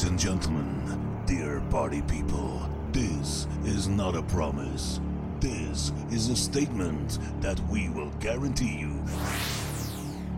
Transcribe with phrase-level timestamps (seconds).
[0.00, 4.98] Ladies and gentlemen, dear party people, this is not a promise.
[5.40, 9.04] This is a statement that we will guarantee you.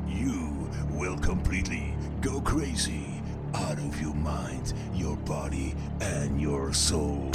[0.09, 3.23] You will completely go crazy,
[3.55, 7.31] out of your mind, your body, and your soul.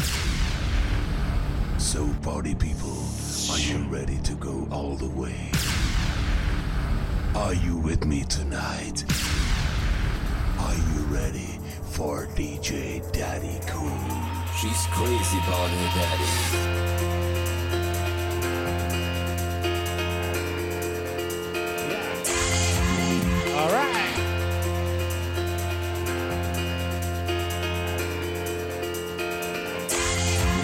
[1.77, 3.05] So, party people,
[3.51, 5.49] are you ready to go all the way?
[7.35, 9.05] Are you with me tonight?
[10.59, 11.56] Are you ready?
[11.97, 13.89] for DJ Daddy Cool.
[14.55, 16.31] She's crazy about her daddy.
[23.55, 24.13] All right.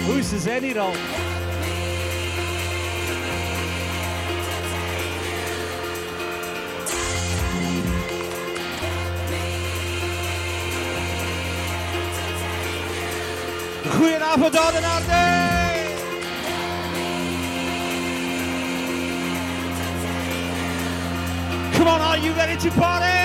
[0.05, 1.32] Who's this any though?
[14.03, 15.23] Goedenavond, Oudenaarde!
[21.71, 23.22] Come on, are you ready to party?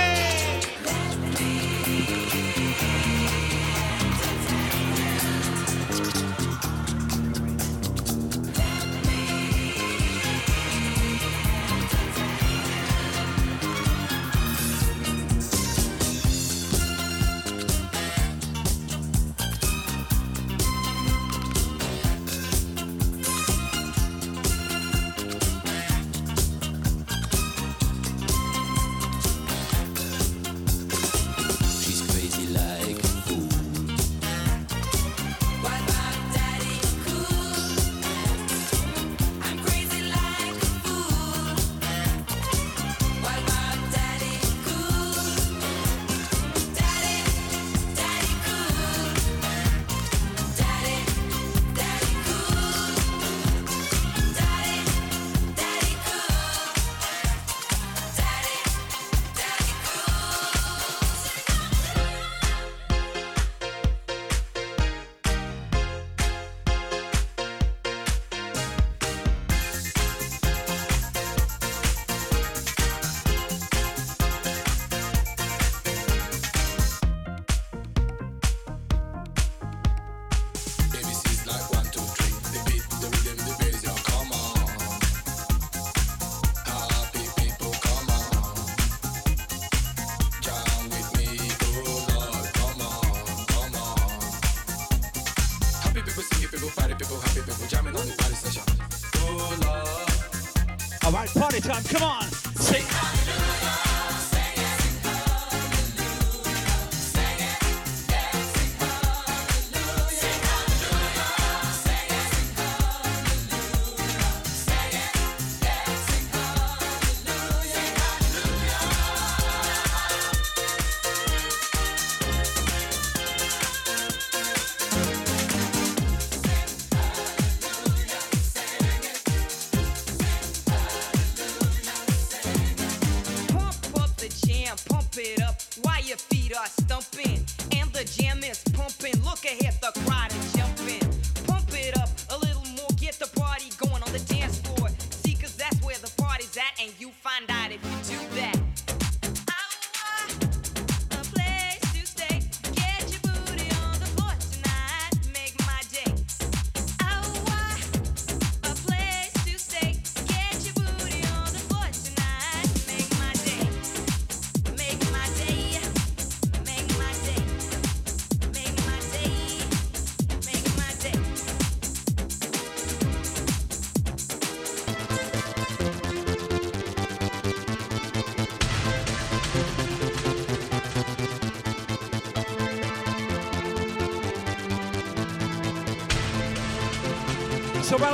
[101.68, 101.84] time.
[101.84, 102.17] Come on.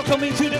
[0.04, 0.53] Coming to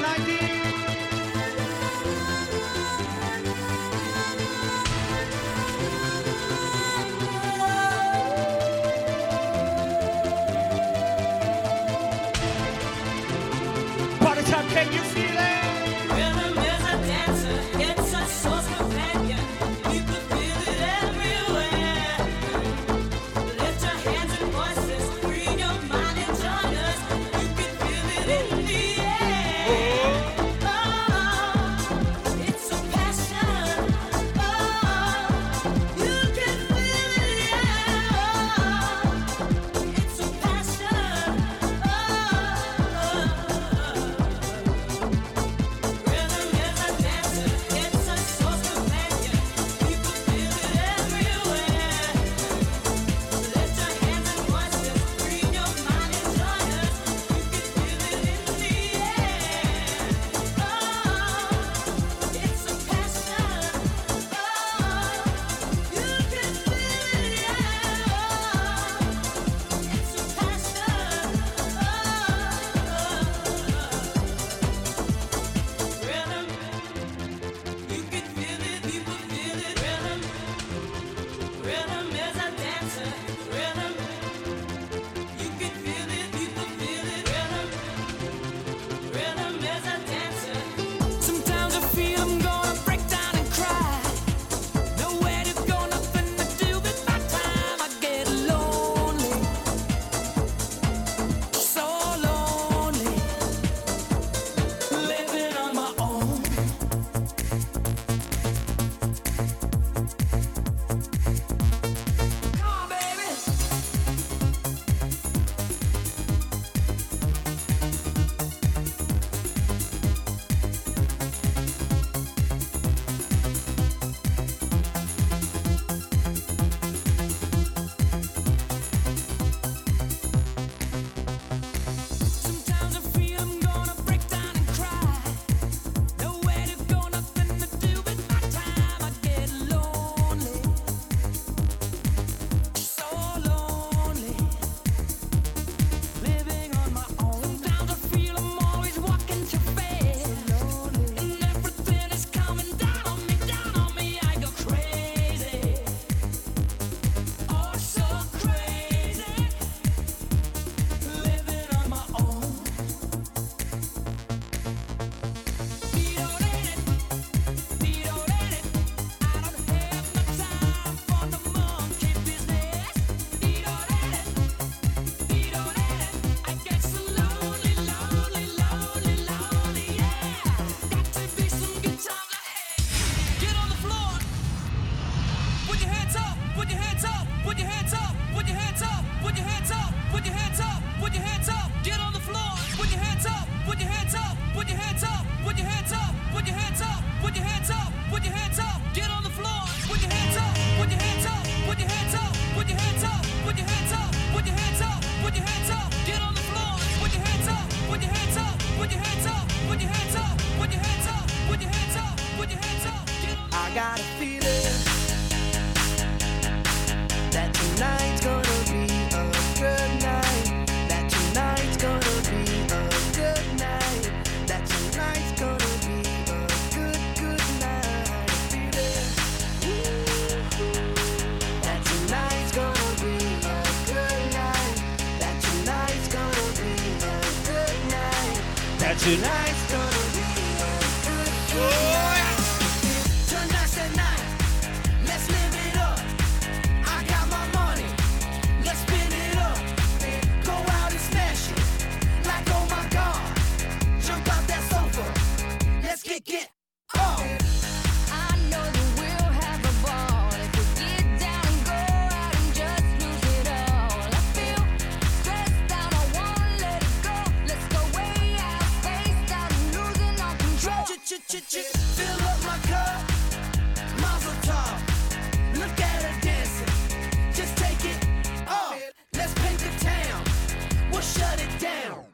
[280.95, 282.05] We'll shut it down.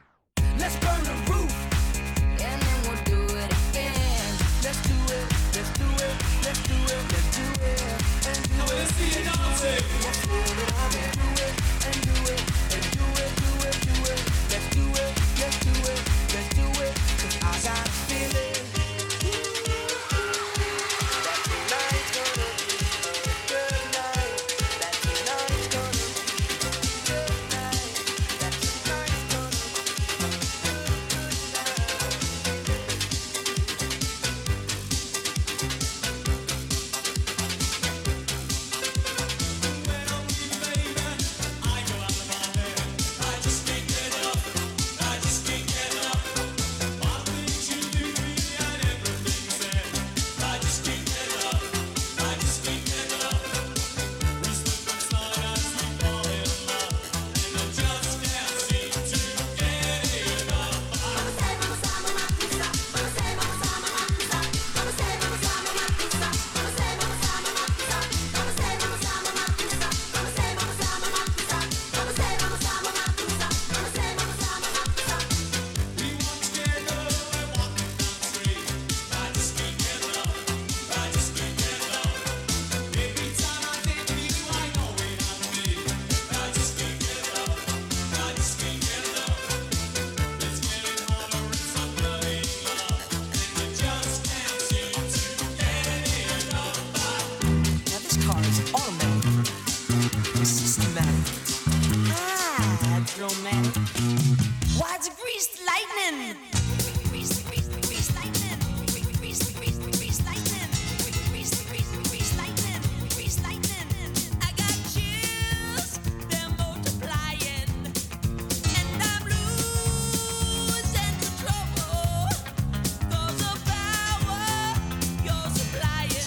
[0.57, 1.53] Let's burn the roof.
[2.41, 4.33] And then we'll do it again.
[4.63, 7.81] Let's do it, let's do it, let's do it, let's do it.
[8.25, 9.40] And do it.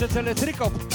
[0.04, 0.93] Ese eléctrico.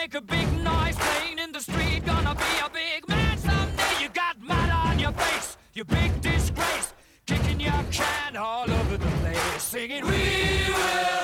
[0.00, 2.06] make a big noise playing in the street.
[2.06, 3.94] Gonna be a big man someday.
[4.00, 6.92] You got mud on your face, you big disgrace.
[7.26, 9.62] Kicking your can all over the place.
[9.62, 10.20] Singing, We
[10.68, 11.17] will.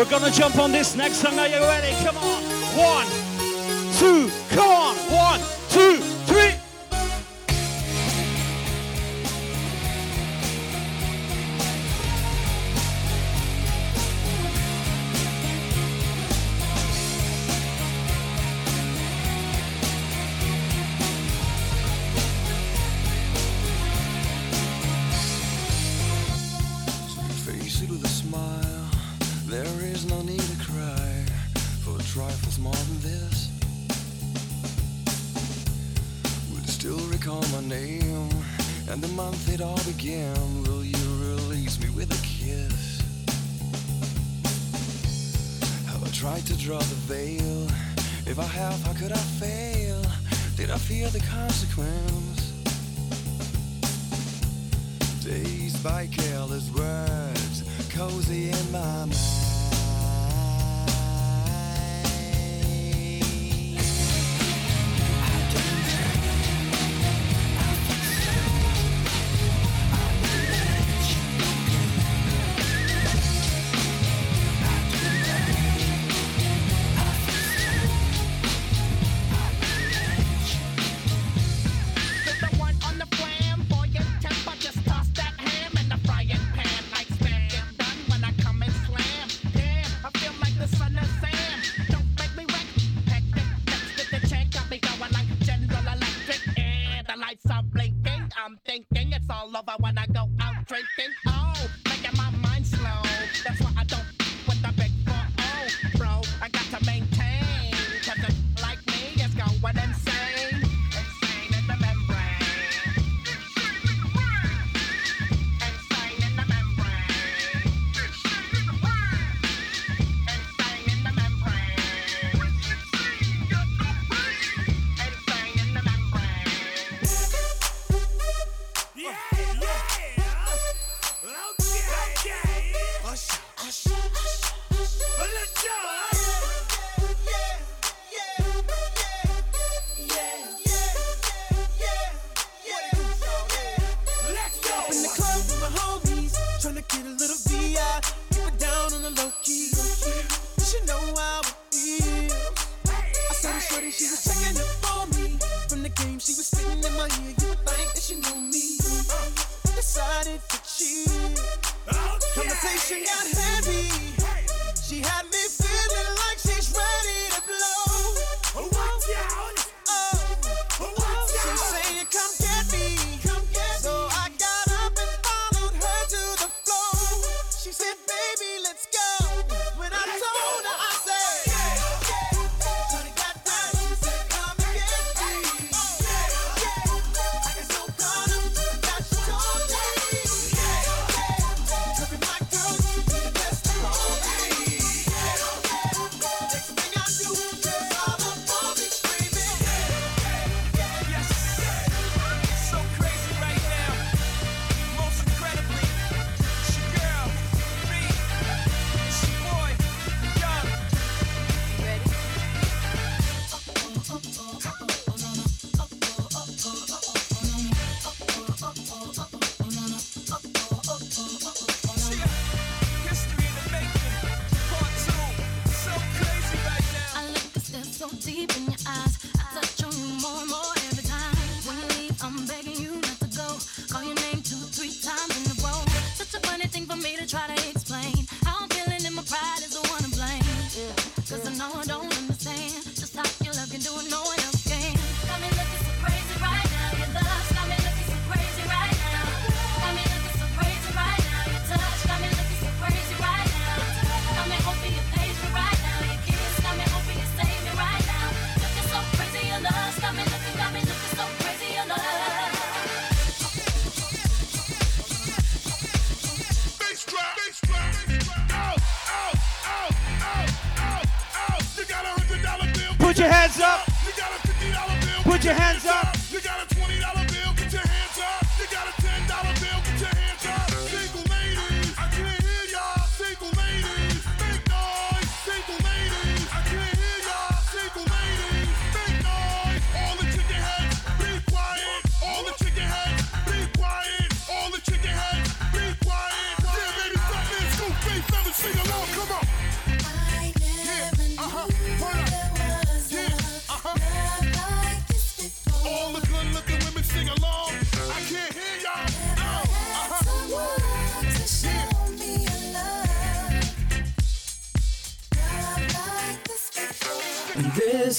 [0.00, 1.38] We're gonna jump on this next song.
[1.38, 1.94] Are you ready?
[2.02, 2.42] Come on.
[2.74, 3.06] One,
[3.98, 4.89] two, come on.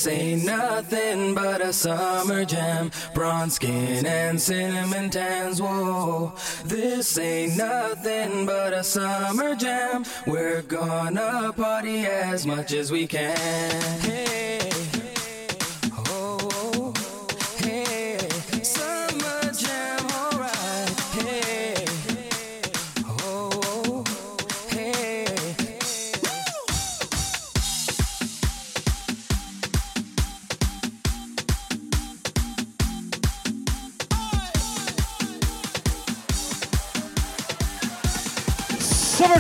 [0.01, 2.89] This ain't nothing but a summer jam.
[3.13, 6.33] Bronze skin and cinnamon tans, whoa.
[6.65, 10.03] This ain't nothing but a summer jam.
[10.25, 13.99] We're gonna party as much as we can.
[14.01, 14.80] Hey.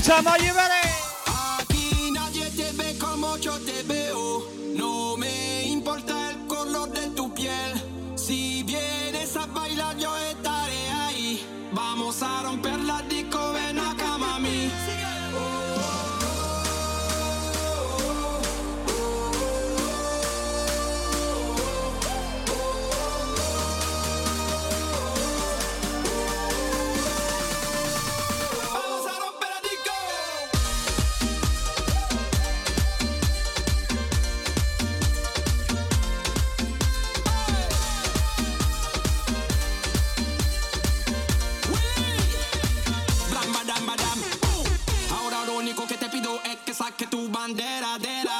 [0.01, 0.27] time.
[0.27, 0.80] Are you ready?
[45.81, 48.30] Lo que te pido es que saque tu bandera de la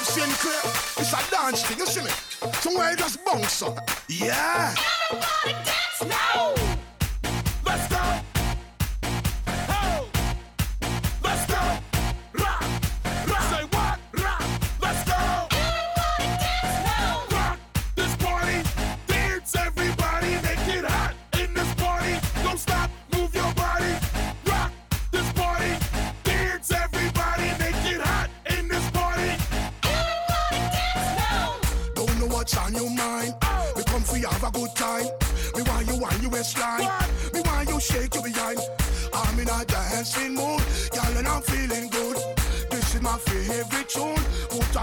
[0.00, 0.98] Bob Sinclar.
[0.98, 2.10] It's a dance thing, you see me?
[2.60, 3.90] Somewhere you just bounce up.
[4.08, 4.74] Yeah.
[5.10, 5.79] Everybody dance.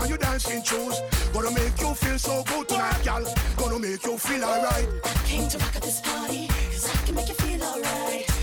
[0.08, 1.02] You dancing shoes.
[1.34, 3.26] Gonna make you feel so good tonight, gal.
[3.58, 4.88] Gonna make you feel alright.
[5.04, 8.37] I came to rock at this party, cause I can make you feel alright.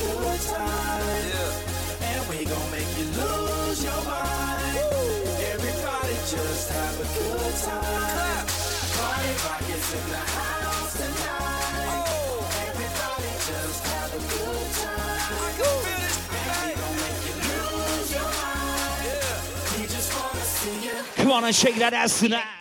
[0.00, 1.52] Time.
[2.00, 4.78] And we gon' make you lose your mind.
[5.52, 8.46] Everybody just have a good time.
[8.96, 12.04] Party rock is in the house tonight.
[12.68, 15.32] Everybody just have a good time.
[16.32, 19.04] And we gon' make you lose your mind.
[19.76, 20.96] We just wanna see you.
[21.16, 22.59] Come on and shake that ass tonight.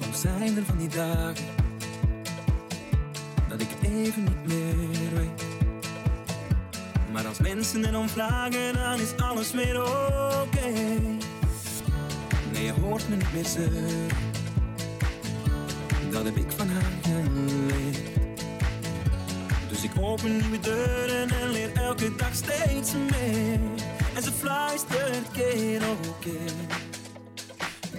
[0.00, 1.44] Soms zijn er van die dagen
[3.48, 4.28] dat ik even
[7.76, 10.68] Mensen erom vragen, dan is alles weer oké.
[12.52, 14.06] Nee, je hoort me niet meer zeuren.
[16.10, 17.98] Dat heb ik van haar geleerd.
[19.68, 23.60] Dus ik open nieuwe deuren en leer elke dag steeds meer.
[24.14, 26.52] En ze fluistert keer op keer.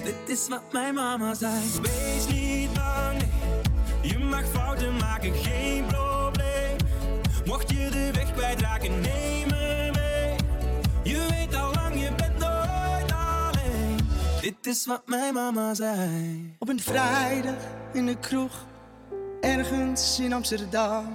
[0.03, 1.61] Dit is wat mijn mama zei.
[1.81, 3.17] Wees niet bang,
[4.01, 4.11] nee.
[4.11, 6.75] je mag fouten maken, geen probleem.
[7.45, 9.36] Mocht je de weg kwijtraken, neem
[11.59, 13.99] al lang, je bent nooit alleen.
[14.41, 16.55] Dit is wat mijn mama zei.
[16.59, 17.61] Op een vrijdag
[17.93, 18.65] in de kroeg,
[19.41, 21.05] ergens in Amsterdam.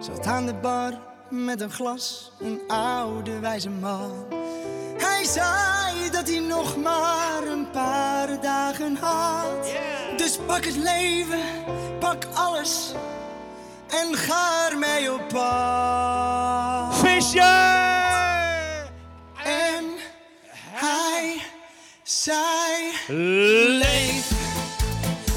[0.00, 0.92] Zat aan de bar
[1.30, 4.12] met een glas, een oude wijze man.
[4.98, 9.66] Hij zei dat hij nog maar een paar dagen had.
[10.16, 11.40] Dus pak het leven,
[11.98, 12.94] pak alles
[13.88, 16.94] en ga ermee op pad.
[16.96, 17.73] Visje!
[22.24, 22.92] Zei:
[23.78, 24.30] Leef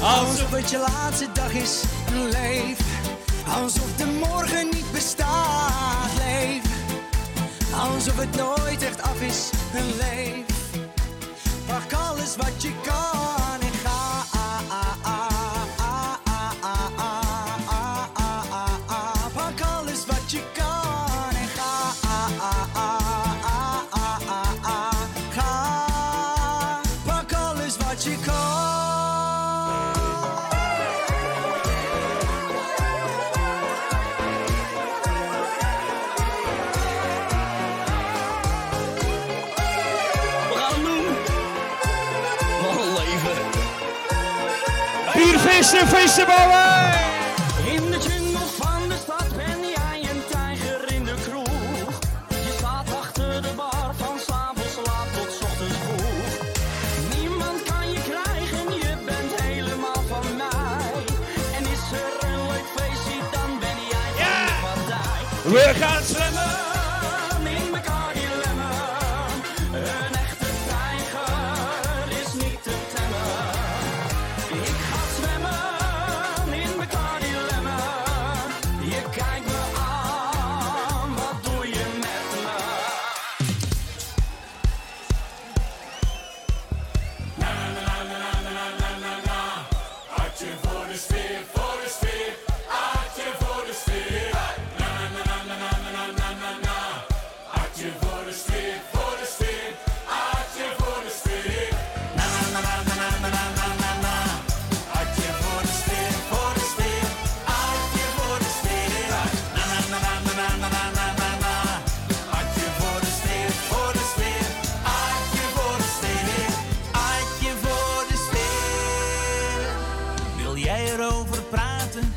[0.02, 1.82] alsof het je laatste dag is.
[2.30, 2.78] Leef
[3.60, 6.10] alsof de morgen niet bestaat.
[6.16, 6.62] Leef
[7.72, 9.50] alsof het nooit echt af is.
[9.72, 10.44] Leef
[11.66, 13.17] pak alles wat je kan
[45.98, 46.67] Appreciate it.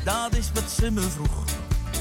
[0.04, 1.44] dat is wat ze me vroeg.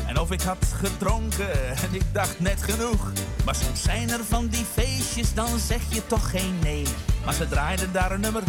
[0.08, 3.12] En of ik had gedronken en ik dacht net genoeg.
[3.46, 6.86] Maar soms zijn er van die feestjes, dan zeg je toch geen nee.
[7.26, 8.44] Maar ze draaiden daar een nummer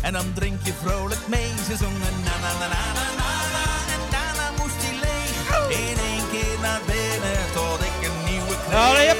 [0.00, 1.48] en dan drink je vrolijk mee.
[1.68, 5.78] Ze zongen na na na na na na, na en daarna moest hij leeg.
[5.88, 9.18] In één keer naar binnen tot ik een nieuwe kreeg.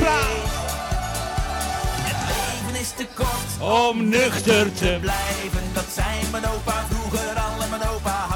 [2.08, 5.62] Het leven is te kort om nuchter te blijven.
[5.72, 7.68] Dat zijn mijn opa vroeger Allemaal.
[7.68, 8.26] mijn opa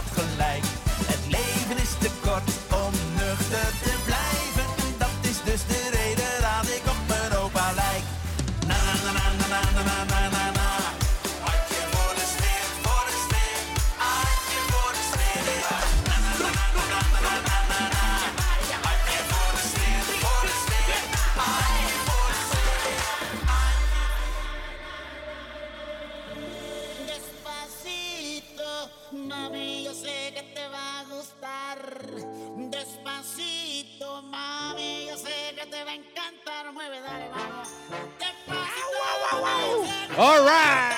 [40.19, 40.95] All right.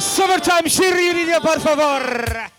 [0.00, 2.53] Summertime, Shiriri, por favor.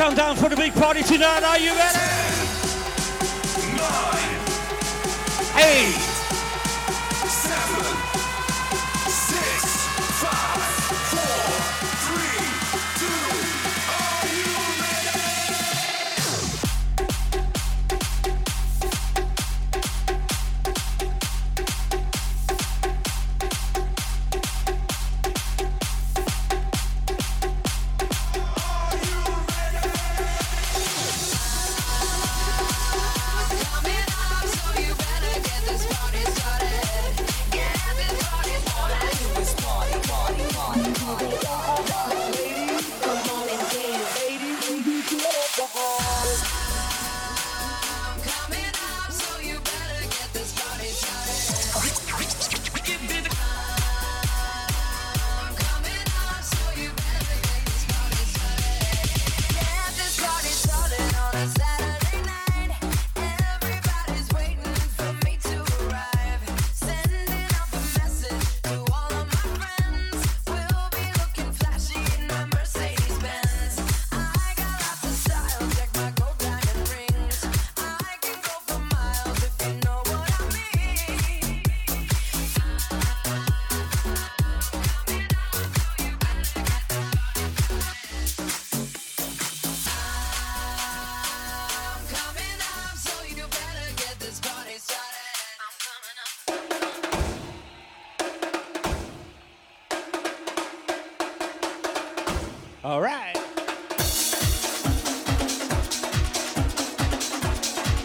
[0.00, 1.42] come down for the big party tonight.
[1.42, 1.98] Are you ready?
[3.76, 4.40] Nine,
[5.62, 6.09] eight.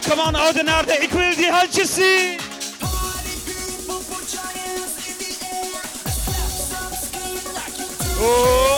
[0.08, 0.98] Come on Audi nerede?
[1.02, 1.26] Ik will.
[8.18, 8.75] Oh.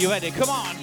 [0.00, 0.30] you ready?
[0.30, 0.79] Come on.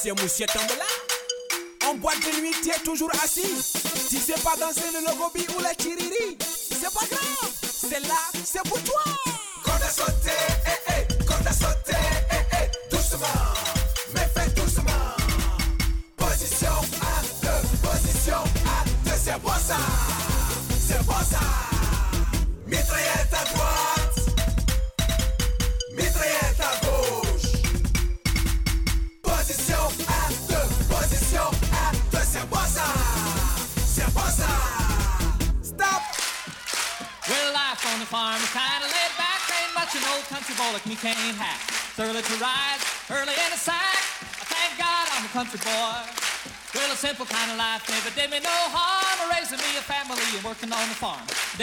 [0.00, 0.84] c'est Monsieur Tambola.
[1.88, 3.40] En boîte de nuit, t'es toujours assis.
[4.08, 6.07] Si c'est pas danser le logobi ou la chiri.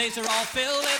[0.06, 0.95] ways are all filled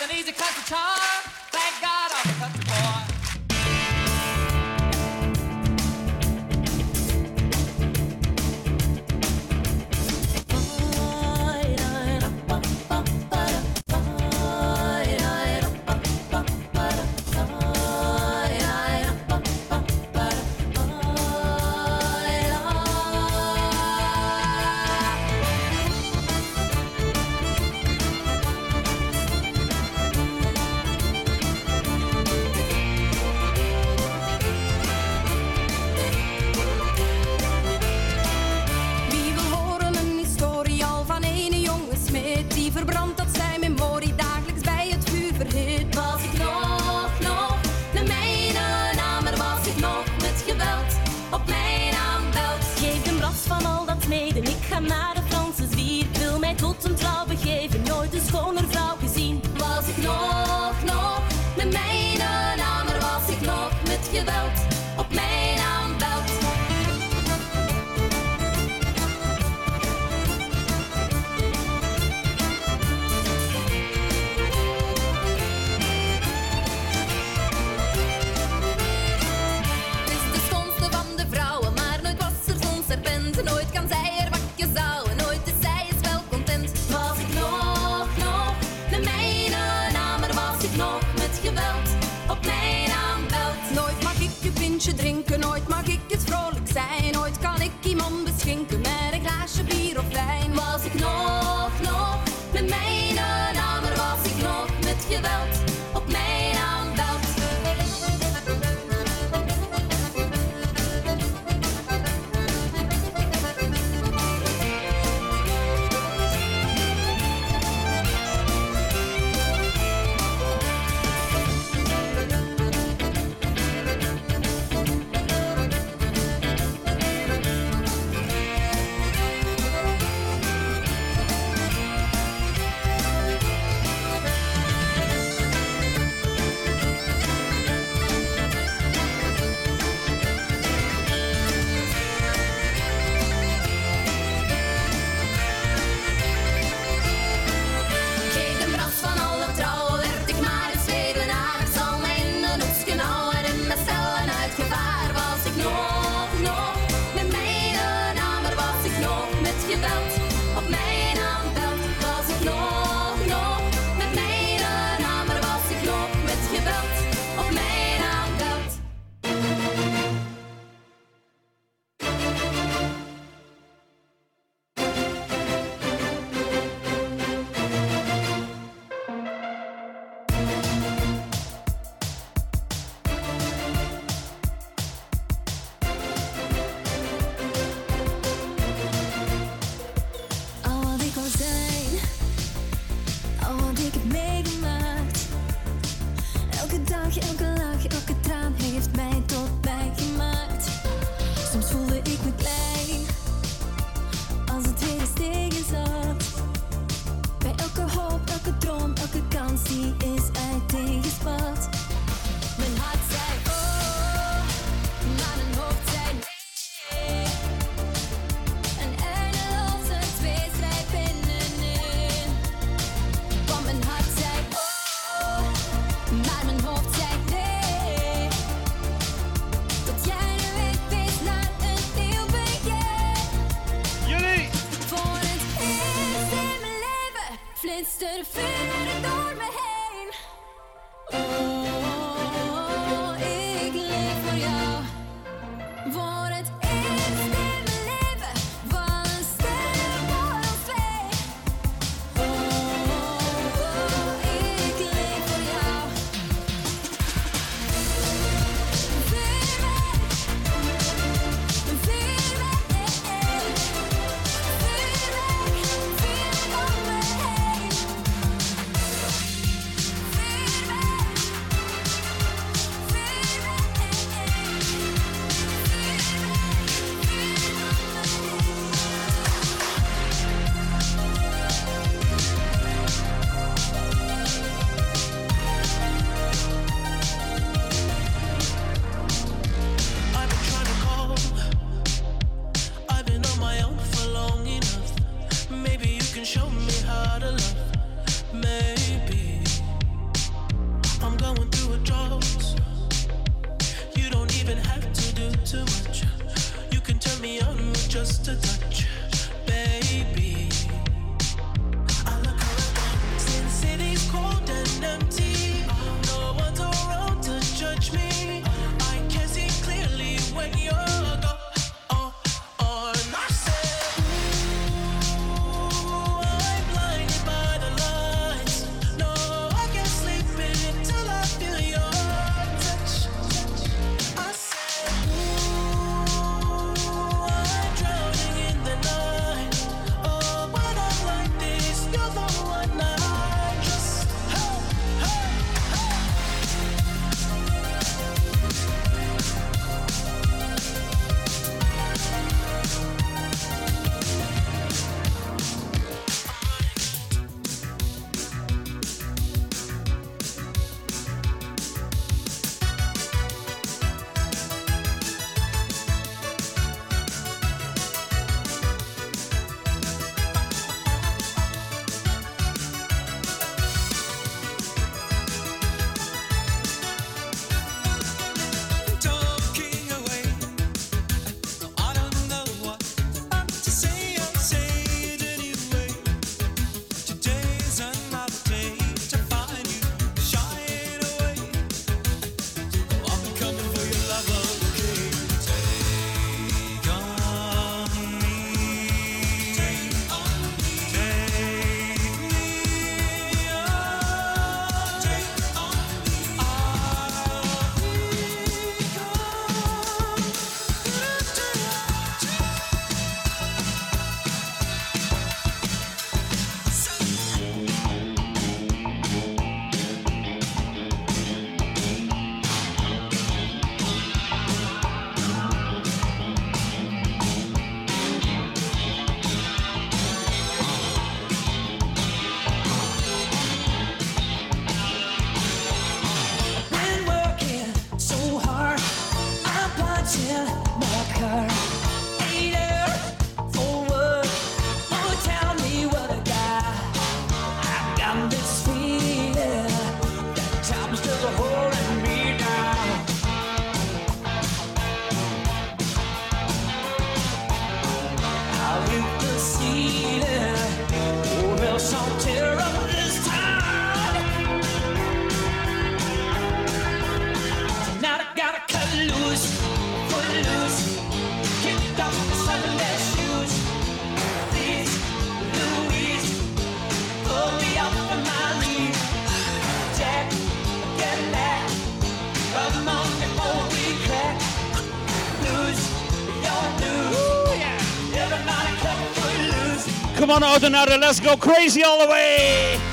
[491.06, 492.85] let's go crazy all the way.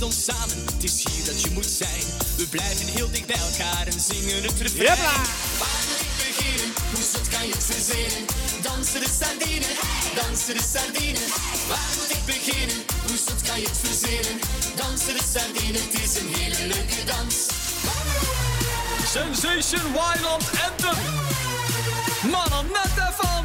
[0.00, 2.04] Met ons samen, het is hier dat je moet zijn.
[2.36, 4.98] We blijven heel dicht bij elkaar en zingen het refrein.
[5.62, 6.68] Waar moet ik beginnen?
[6.92, 8.22] Hoe zot kan je het verzinnen?
[8.62, 9.70] Dansen de sardine,
[10.18, 11.22] dansen de sardine.
[11.70, 12.78] Waar moet ik beginnen?
[13.06, 14.34] Hoe soms kan je het verzinnen?
[14.76, 17.36] Dansen de sardine, het is een hele leuke dans.
[19.14, 20.98] Sensation Wildland Anthem.
[22.50, 23.39] Dan net even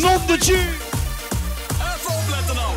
[0.00, 0.56] Not the Jew.
[0.56, 2.74] Even opletten nou.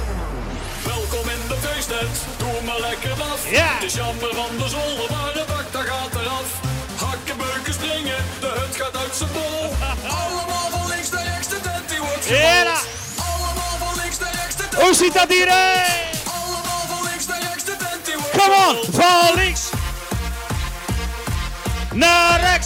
[0.85, 2.17] Welkom in de feesttent.
[2.37, 3.49] Doe maar lekker af.
[3.51, 3.67] Ja.
[3.73, 6.47] Het is jammer van de zolder, maar de bak daar gaat eraf.
[6.95, 8.21] Hakken, beuken, springen.
[8.39, 9.61] De hut gaat uit zijn bol.
[10.21, 11.47] Allemaal van links naar rechts.
[11.47, 12.59] De tent die wordt Ja.
[12.59, 12.85] gebouwd.
[13.29, 14.55] Allemaal van links naar rechts.
[14.55, 15.49] De tent Hoe ziet dat hier?
[16.37, 17.63] Allemaal van links naar rechts.
[17.63, 19.61] De tent die wordt Come on, van links
[21.93, 22.62] naar rechts.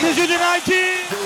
[0.00, 1.17] Welcome back to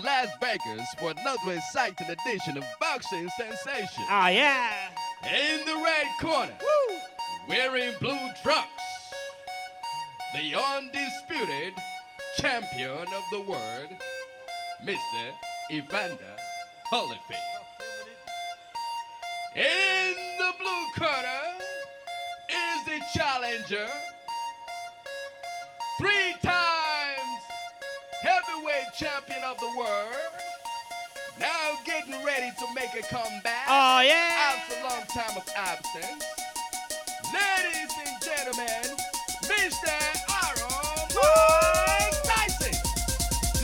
[0.00, 4.04] to Las Vegas for another exciting edition of Boxing Sensation.
[4.08, 4.90] Ah, yeah.
[5.22, 6.56] In the red corner,
[7.48, 9.14] wearing blue trunks,
[10.34, 11.74] the undisputed
[12.38, 13.88] champion of the world,
[14.84, 14.98] Mr.
[15.70, 16.36] Evander
[16.90, 17.64] Holyfield.
[19.54, 21.42] In the blue corner
[22.48, 23.88] is the challenger,
[28.96, 30.14] champion of the world.
[31.40, 33.66] Now getting ready to make a comeback.
[33.68, 34.54] Oh, yeah.
[34.54, 36.24] After a long time of absence.
[37.32, 38.96] Ladies and gentlemen,
[39.42, 39.90] Mr.
[40.30, 40.70] Iron
[41.16, 42.74] Mike Tyson.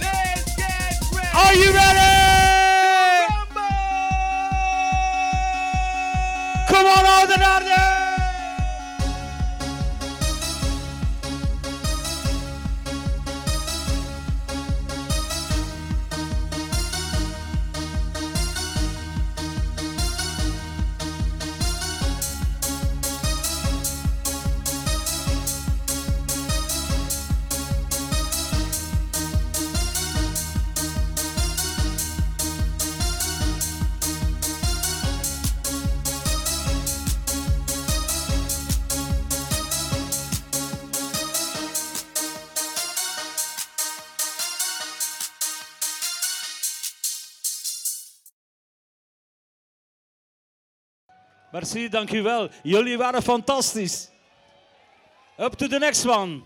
[0.01, 1.29] Let's get ready.
[1.33, 2.11] Are you ready?
[6.67, 7.90] Come on, orden, orden.
[51.73, 52.49] Merci, dank u wel.
[52.63, 54.09] Jullie waren fantastisch.
[55.39, 56.43] Up to the next one.